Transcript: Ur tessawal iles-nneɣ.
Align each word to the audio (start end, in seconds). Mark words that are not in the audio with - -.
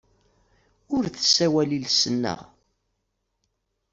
Ur 0.95 1.03
tessawal 1.15 1.69
iles-nneɣ. 1.77 2.39